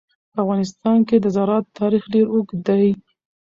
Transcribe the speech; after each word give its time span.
په 0.31 0.37
افغانستان 0.43 0.97
کې 1.07 1.17
د 1.19 1.27
زراعت 1.35 1.65
تاریخ 1.79 2.03
ډېر 2.13 2.25
اوږد 2.33 2.59
دی. 2.67 2.89